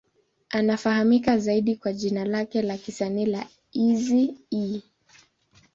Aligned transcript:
Anafahamika 0.49 1.37
zaidi 1.37 1.75
kwa 1.75 1.93
jina 1.93 2.25
lake 2.25 2.61
la 2.61 2.77
kisanii 2.77 3.25
kama 3.31 3.45
Eazy-E. 3.73 4.81